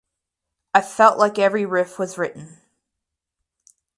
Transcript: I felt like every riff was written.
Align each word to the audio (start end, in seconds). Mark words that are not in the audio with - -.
I 0.73 0.81
felt 0.81 1.19
like 1.19 1.37
every 1.37 1.63
riff 1.63 1.99
was 1.99 2.17
written. 2.17 2.57